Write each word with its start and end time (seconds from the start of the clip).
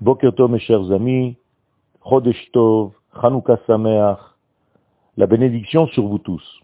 Boker 0.00 0.32
Tov, 0.32 0.52
mes 0.52 0.60
chers 0.60 0.92
amis, 0.92 1.36
Chodesh 2.04 2.52
Tov, 2.52 2.92
Chanukah 3.20 3.58
Sameach, 3.66 4.20
la 5.16 5.26
bénédiction 5.26 5.88
sur 5.88 6.06
vous 6.06 6.18
tous. 6.18 6.60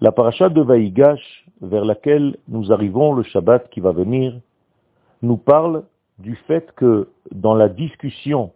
La 0.00 0.10
paracha 0.10 0.48
de 0.48 0.60
Vaïgash, 0.60 1.46
vers 1.60 1.84
laquelle 1.84 2.36
nous 2.48 2.72
arrivons 2.72 3.12
le 3.12 3.22
Shabbat 3.22 3.70
qui 3.70 3.78
va 3.78 3.92
venir, 3.92 4.34
nous 5.22 5.36
parle 5.36 5.84
du 6.18 6.34
fait 6.48 6.72
que 6.74 7.08
dans 7.30 7.54
la 7.54 7.68
discussion 7.68 8.50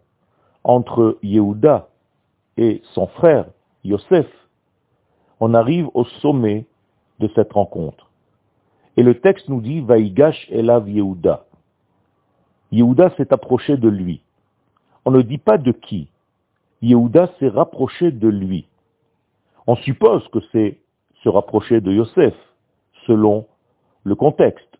entre 0.65 1.17
Yehuda 1.23 1.87
et 2.57 2.81
son 2.93 3.07
frère 3.07 3.45
Yosef, 3.85 4.27
on 5.39 5.53
arrive 5.53 5.87
au 5.93 6.03
sommet 6.03 6.65
de 7.19 7.29
cette 7.33 7.53
rencontre. 7.53 8.11
Et 8.97 9.03
le 9.03 9.21
texte 9.21 9.47
nous 9.47 9.61
dit 9.61 9.79
Vaïgash 9.79 10.49
Elav 10.51 10.89
Yehuda. 10.89 11.45
Yehuda 12.71 13.11
s'est 13.17 13.33
approché 13.33 13.77
de 13.77 13.89
lui. 13.89 14.21
On 15.05 15.11
ne 15.11 15.21
dit 15.21 15.37
pas 15.37 15.57
de 15.57 15.71
qui. 15.71 16.09
Yehuda 16.81 17.29
s'est 17.39 17.49
rapproché 17.49 18.11
de 18.11 18.27
lui. 18.27 18.67
On 19.67 19.75
suppose 19.75 20.27
que 20.29 20.39
c'est 20.51 20.77
se 21.23 21.29
rapprocher 21.29 21.81
de 21.81 21.91
Yosef, 21.91 22.33
selon 23.05 23.45
le 24.03 24.15
contexte. 24.15 24.79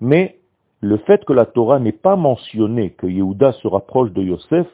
Mais 0.00 0.38
le 0.80 0.96
fait 0.98 1.24
que 1.24 1.32
la 1.32 1.46
Torah 1.46 1.78
n'ait 1.78 1.92
pas 1.92 2.16
mentionné 2.16 2.90
que 2.90 3.06
Yehuda 3.06 3.52
se 3.52 3.68
rapproche 3.68 4.12
de 4.12 4.22
Yosef, 4.22 4.66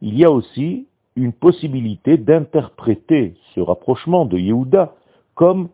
il 0.00 0.18
y 0.18 0.24
a 0.24 0.30
aussi 0.30 0.88
une 1.16 1.32
possibilité 1.32 2.16
d'interpréter 2.16 3.34
ce 3.54 3.60
rapprochement 3.60 4.24
de 4.24 4.38
Yehuda 4.38 4.94
comme 5.34 5.68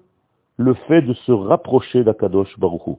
le 0.57 0.75
fait 0.75 1.03
de 1.03 1.15
se 1.15 1.33
rapprocher 1.33 2.05
d'Akadosh 2.05 2.59
Baruch 2.59 2.99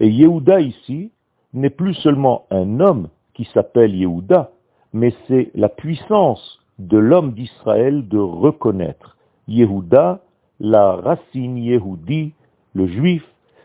Et 0.00 0.08
Yehuda 0.08 0.60
ici 0.60 1.12
n'est 1.56 1.70
plus 1.70 1.94
seulement 1.94 2.46
un 2.50 2.80
homme 2.80 3.08
qui 3.34 3.48
s'appelle 3.52 3.94
Yehuda, 3.94 4.50
mais 4.92 5.12
c'est 5.26 5.50
la 5.54 5.68
puissance 5.68 6.60
de 6.78 6.98
l'homme 6.98 7.32
d'Israël 7.32 8.06
de 8.08 8.18
reconnaître. 8.18 9.16
Yehuda, 9.48 10.20
la 10.60 10.96
racine 10.96 11.56
Yehudi, 11.56 12.32
le 12.74 12.86
juif, 12.86 13.24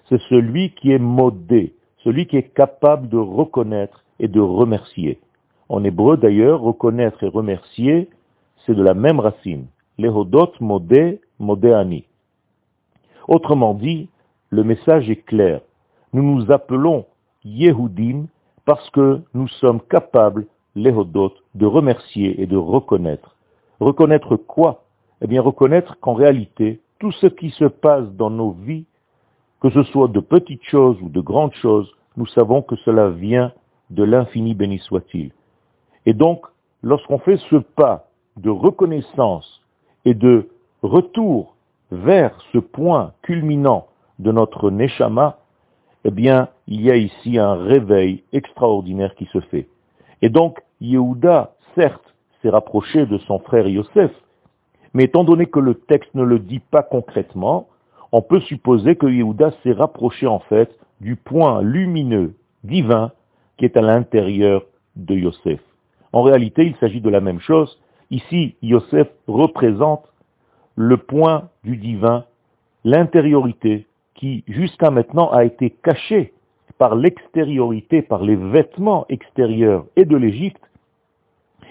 c'est 0.09 0.22
celui 0.30 0.72
qui 0.72 0.92
est 0.92 1.00
modé, 1.00 1.73
celui 2.03 2.28
qui 2.28 2.38
est 2.38 2.53
capable 2.53 3.09
de 3.09 3.17
reconnaître 3.17 4.03
et 4.20 4.28
de 4.28 4.39
remercier. 4.39 5.20
En 5.70 5.83
hébreu 5.83 6.17
d'ailleurs, 6.17 6.61
reconnaître 6.61 7.23
et 7.23 7.28
remercier, 7.30 8.09
c'est 8.66 8.76
de 8.76 8.83
la 8.83 8.94
même 8.94 9.20
racine. 9.20 9.67
Lehodot 9.98 10.52
modé, 10.59 11.22
modéani. 11.39 12.05
Autrement 13.28 13.73
dit, 13.73 14.09
le 14.50 14.64
message 14.64 15.09
est 15.09 15.23
clair. 15.26 15.61
Nous 16.14 16.23
nous 16.23 16.52
appelons 16.52 17.05
Yehudim 17.44 18.25
parce 18.66 18.89
que 18.92 19.22
nous 19.34 19.47
sommes 19.47 19.81
capables, 19.81 20.45
les 20.75 20.92
de 20.92 21.66
remercier 21.66 22.42
et 22.42 22.45
de 22.45 22.58
reconnaître. 22.58 23.36
Reconnaître 23.80 24.36
quoi? 24.36 24.83
Eh 25.22 25.28
bien 25.28 25.42
reconnaître 25.42 26.00
qu'en 26.00 26.14
réalité, 26.14 26.80
tout 27.00 27.11
ce 27.11 27.28
qui 27.28 27.50
se 27.52 27.66
passe 27.66 28.08
dans 28.14 28.30
nos 28.30 28.52
vies, 28.52 28.86
que 29.59 29.70
ce 29.70 29.83
soit 29.83 30.08
de 30.08 30.20
petites 30.20 30.64
choses 30.64 30.98
ou 31.02 31.09
de 31.09 31.22
grandes 31.22 31.53
choses, 31.56 31.92
nous 32.17 32.28
savons 32.28 32.61
que 32.61 32.75
cela 32.78 33.09
vient 33.09 33.52
de 33.89 34.03
l'infini 34.03 34.53
béni 34.53 34.80
soit-il. 34.80 35.31
Et 36.05 36.14
donc, 36.14 36.45
lorsqu'on 36.81 37.20
fait 37.20 37.38
ce 37.50 37.58
pas 37.58 38.08
de 38.38 38.50
reconnaissance 38.50 39.61
et 40.05 40.14
de 40.14 40.50
retour 40.81 41.55
vers 41.92 42.36
ce 42.53 42.58
point 42.58 43.14
culminant 43.22 43.88
de 44.20 44.31
notre 44.31 44.72
Neshama, 44.72 45.38
eh 46.04 46.12
bien, 46.12 46.50
il 46.68 46.82
y 46.82 46.92
a 46.92 46.96
ici 46.96 47.38
un 47.38 47.56
réveil 47.56 48.24
extraordinaire 48.34 49.16
qui 49.16 49.26
se 49.26 49.40
fait. 49.40 49.68
Et 50.22 50.30
donc, 50.30 50.60
Yehuda, 50.80 51.54
certes, 51.76 52.14
s'est 52.42 52.50
rapproché 52.50 53.06
de 53.06 53.18
son 53.20 53.40
frère 53.40 53.68
Yosef, 53.68 54.12
mais 54.94 55.06
étant 55.06 55.24
donné 55.24 55.46
que 55.46 55.60
le 55.60 55.76
texte 55.76 56.14
ne 56.16 56.24
le 56.24 56.40
dit 56.40 56.60
pas 56.60 56.84
concrètement, 56.84 57.67
on 58.11 58.22
peut 58.22 58.42
supposer 58.42 58.95
que 58.95 59.08
Yehuda 59.08 59.52
s'est 59.64 59.72
rapproché 59.72 60.28
en 60.28 60.40
fait 60.40 60.76
du 61.00 61.16
point 61.16 61.61
lumineux, 61.61 62.34
divin, 62.64 63.11
qui 63.58 63.66
est 63.66 63.78
à 63.78 63.82
l'intérieur 63.82 64.64
de 64.95 65.16
Yosef. 65.16 65.60
En 66.14 66.23
réalité, 66.23 66.66
il 66.66 66.76
s'agit 66.78 67.02
de 67.02 67.10
la 67.10 67.22
même 67.22 67.40
chose. 67.40 67.80
Ici, 68.10 68.56
Yosef 68.61 69.08
représente 69.28 70.04
le 70.76 70.98
point 70.98 71.50
du 71.64 71.78
divin, 71.78 72.26
l'intériorité, 72.84 73.88
qui 74.21 74.43
jusqu'à 74.48 74.92
maintenant 74.92 75.32
a 75.32 75.45
été 75.45 75.71
caché 75.71 76.32
par 76.77 76.95
l'extériorité, 76.95 78.04
par 78.04 78.21
les 78.21 78.36
vêtements 78.36 79.08
extérieurs 79.09 79.86
et 79.95 80.05
de 80.05 80.15
l'Égypte, 80.15 80.61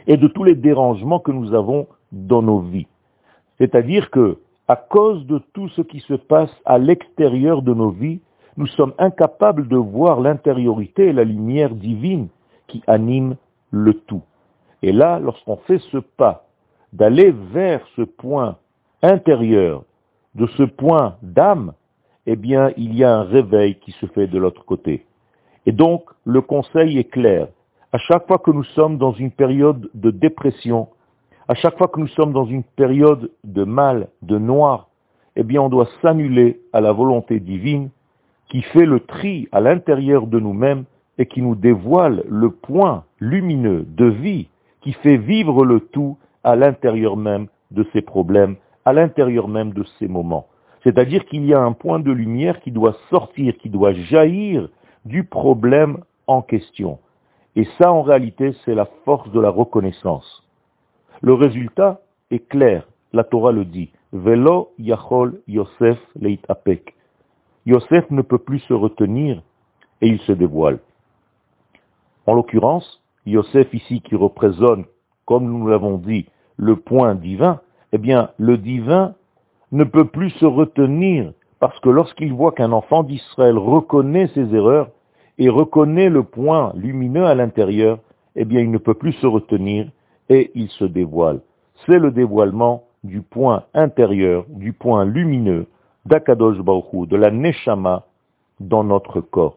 et 0.09 0.17
de 0.17 0.27
tous 0.27 0.43
les 0.43 0.57
dérangements 0.57 1.21
que 1.21 1.31
nous 1.31 1.55
avons 1.55 1.87
dans 2.11 2.43
nos 2.43 2.59
vies. 2.59 2.89
C'est-à-dire 3.59 4.11
que, 4.11 4.39
à 4.67 4.75
cause 4.75 5.25
de 5.27 5.41
tout 5.53 5.69
ce 5.69 5.83
qui 5.83 6.01
se 6.01 6.15
passe 6.15 6.51
à 6.65 6.79
l'extérieur 6.79 7.63
de 7.63 7.73
nos 7.73 7.91
vies, 7.91 8.21
nous 8.57 8.67
sommes 8.67 8.95
incapables 8.99 9.69
de 9.69 9.77
voir 9.77 10.21
l'intériorité 10.21 11.07
et 11.07 11.13
la 11.13 11.25
lumière 11.25 11.73
divine 11.73 12.27
qui 12.67 12.83
anime 12.89 13.37
le 13.71 13.95
tout. 13.95 14.23
Et 14.83 14.91
là, 14.91 15.21
lorsqu'on 15.21 15.57
fait 15.57 15.79
ce 15.93 15.99
pas 15.99 16.47
d'aller 16.93 17.33
vers 17.53 17.87
ce 17.95 18.03
point 18.03 18.57
intérieur, 19.03 19.85
de 20.35 20.49
ce 20.49 20.65
point 20.65 21.17
d'âme, 21.23 21.75
eh 22.27 22.37
bien, 22.37 22.73
il 22.77 22.95
y 22.95 23.05
a 23.05 23.15
un 23.15 23.23
réveil 23.23 23.77
qui 23.77 23.93
se 23.93 24.07
fait 24.07 24.27
de 24.27 24.39
l'autre 24.39 24.65
côté. 24.65 25.07
Et 25.67 25.73
donc, 25.73 26.05
le 26.25 26.41
conseil 26.41 26.99
est 26.99 27.11
clair. 27.11 27.49
À 27.93 27.99
chaque 27.99 28.27
fois 28.27 28.39
que 28.39 28.51
nous 28.51 28.65
sommes 28.65 28.99
dans 28.99 29.13
une 29.13 29.31
période 29.31 29.91
de 29.95 30.11
dépression, 30.11 30.89
à 31.49 31.55
chaque 31.55 31.77
fois 31.77 31.89
que 31.89 31.99
nous 31.99 32.09
sommes 32.09 32.33
dans 32.33 32.45
une 32.47 32.63
période 32.63 33.31
de 33.45 33.65
mal, 33.65 34.09
de 34.23 34.39
noir, 34.39 34.89
eh 35.37 35.43
bien, 35.43 35.63
on 35.63 35.69
doit 35.69 35.89
s'annuler 36.03 36.61
à 36.73 36.81
la 36.81 36.93
volonté 36.93 37.41
divine 37.41 37.91
qui 38.49 38.63
fait 38.63 38.87
le 38.87 39.01
tri 39.01 39.49
à 39.53 39.61
l'intérieur 39.61 40.27
de 40.27 40.39
nous-mêmes 40.39 40.85
et 41.19 41.27
qui 41.27 41.43
nous 41.43 41.55
dévoile 41.55 42.25
le 42.29 42.51
point 42.51 43.05
lumineux 43.19 43.85
de 43.89 44.07
vie 44.07 44.49
qui 44.81 44.93
fait 44.93 45.17
vivre 45.17 45.65
le 45.65 45.81
tout 45.81 46.17
à 46.45 46.57
l'intérieur 46.57 47.17
même 47.17 47.47
de 47.71 47.87
ces 47.93 48.03
problèmes, 48.03 48.57
à 48.85 48.93
l'intérieur 48.93 49.47
même 49.49 49.73
de 49.73 49.85
ces 49.99 50.09
moments. 50.09 50.47
C'est-à-dire 50.83 51.25
qu'il 51.27 51.45
y 51.45 51.55
a 51.55 51.61
un 51.61 51.73
point 51.73 51.99
de 51.99 52.11
lumière 52.11 52.61
qui 52.61 52.71
doit 52.71 52.97
sortir, 53.11 53.57
qui 53.59 53.69
doit 53.69 53.93
jaillir 53.93 54.69
du 55.05 55.25
problème 55.25 55.99
en 56.27 56.43
question. 56.43 56.99
Et 57.57 57.67
ça, 57.79 57.93
en 57.93 58.03
réalité, 58.03 58.55
c'est 58.65 58.75
la 58.75 58.87
force 59.05 59.31
de 59.33 59.41
la 59.41 59.51
reconnaissance. 59.51 60.43
Le 61.21 61.35
résultat 61.35 62.01
est 62.31 62.49
clair. 62.49 62.87
La 63.13 63.25
Torah 63.25 63.53
le 63.53 63.65
dit. 63.65 63.91
Velo 64.13 64.71
yachol 64.79 65.41
Yosef 65.47 65.99
leit 66.17 66.41
apek. 66.49 66.95
Yosef 67.67 68.11
ne 68.11 68.23
peut 68.23 68.39
plus 68.39 68.61
se 68.61 68.73
retenir 68.73 69.43
et 70.01 70.09
il 70.09 70.19
se 70.21 70.33
dévoile. 70.33 70.79
En 72.27 72.35
l'occurrence, 72.35 73.03
Yosef 73.27 73.73
ici 73.75 74.01
qui 74.01 74.15
représente, 74.15 74.87
comme 75.27 75.45
nous 75.45 75.67
l'avons 75.67 75.99
dit, 75.99 76.27
le 76.57 76.77
point 76.77 77.15
divin, 77.15 77.61
eh 77.93 77.99
bien, 77.99 78.31
le 78.39 78.57
divin 78.57 79.15
ne 79.73 79.85
peut 79.85 80.07
plus 80.07 80.31
se 80.31 80.47
retenir 80.47 81.33
parce 81.61 81.79
que 81.81 81.91
lorsqu'il 81.91 82.33
voit 82.33 82.53
qu'un 82.53 82.73
enfant 82.73 83.03
d'Israël 83.03 83.59
reconnaît 83.59 84.29
ses 84.29 84.55
erreurs 84.55 84.89
et 85.39 85.49
reconnaît 85.49 86.09
le 86.09 86.23
point 86.23 86.73
lumineux 86.75 87.27
à 87.27 87.35
l'intérieur, 87.35 87.99
eh 88.35 88.45
bien 88.45 88.61
il 88.61 88.71
ne 88.71 88.79
peut 88.79 88.95
plus 88.95 89.13
se 89.13 89.27
retenir 89.27 89.89
et 90.29 90.51
il 90.55 90.69
se 90.71 90.85
dévoile. 90.85 91.41
C'est 91.87 91.99
le 91.99 92.11
dévoilement 92.11 92.85
du 93.05 93.23
point 93.23 93.65
intérieur, 93.75 94.45
du 94.49 94.73
point 94.73 95.05
lumineux 95.05 95.67
d'Akadosh 96.07 96.59
Baruch 96.59 97.09
de 97.09 97.17
la 97.17 97.31
Neshama 97.31 98.05
dans 98.59 98.85
notre 98.85 99.21
corps. 99.21 99.57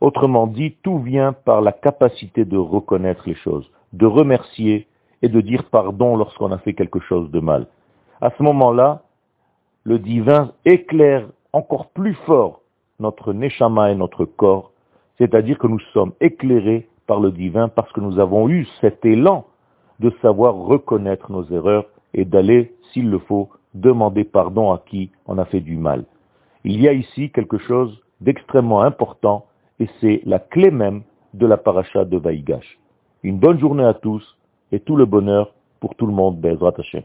Autrement 0.00 0.46
dit, 0.46 0.76
tout 0.82 0.98
vient 0.98 1.32
par 1.32 1.60
la 1.60 1.72
capacité 1.72 2.44
de 2.44 2.56
reconnaître 2.56 3.24
les 3.26 3.34
choses, 3.34 3.68
de 3.92 4.06
remercier 4.06 4.86
et 5.22 5.28
de 5.28 5.40
dire 5.40 5.64
pardon 5.70 6.16
lorsqu'on 6.16 6.52
a 6.52 6.58
fait 6.58 6.74
quelque 6.74 7.00
chose 7.00 7.30
de 7.30 7.40
mal. 7.40 7.66
À 8.20 8.30
ce 8.36 8.42
moment-là, 8.42 9.02
le 9.88 9.98
divin 9.98 10.52
éclaire 10.66 11.26
encore 11.54 11.88
plus 11.88 12.12
fort 12.26 12.60
notre 13.00 13.32
neshama 13.32 13.90
et 13.90 13.94
notre 13.94 14.26
corps, 14.26 14.70
c'est-à-dire 15.16 15.56
que 15.58 15.66
nous 15.66 15.80
sommes 15.94 16.12
éclairés 16.20 16.86
par 17.06 17.20
le 17.20 17.30
divin 17.30 17.68
parce 17.68 17.90
que 17.92 18.00
nous 18.02 18.18
avons 18.18 18.50
eu 18.50 18.66
cet 18.82 19.06
élan 19.06 19.46
de 19.98 20.12
savoir 20.20 20.54
reconnaître 20.56 21.32
nos 21.32 21.44
erreurs 21.44 21.86
et 22.12 22.26
d'aller, 22.26 22.74
s'il 22.92 23.08
le 23.08 23.18
faut, 23.18 23.48
demander 23.72 24.24
pardon 24.24 24.72
à 24.72 24.82
qui 24.90 25.10
on 25.26 25.38
a 25.38 25.46
fait 25.46 25.60
du 25.60 25.78
mal. 25.78 26.04
Il 26.64 26.82
y 26.82 26.86
a 26.86 26.92
ici 26.92 27.30
quelque 27.30 27.56
chose 27.56 27.98
d'extrêmement 28.20 28.82
important 28.82 29.46
et 29.80 29.88
c'est 30.02 30.20
la 30.26 30.38
clé 30.38 30.70
même 30.70 31.00
de 31.32 31.46
la 31.46 31.56
paracha 31.56 32.04
de 32.04 32.18
Vaïgash. 32.18 32.78
Une 33.22 33.38
bonne 33.38 33.58
journée 33.58 33.84
à 33.84 33.94
tous 33.94 34.36
et 34.70 34.80
tout 34.80 34.96
le 34.96 35.06
bonheur 35.06 35.54
pour 35.80 35.94
tout 35.94 36.06
le 36.06 36.12
monde, 36.12 36.38
Bezrat 36.38 36.74
Hashem. 36.76 37.04